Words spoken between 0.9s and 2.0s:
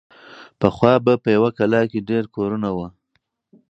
به په یوه کلا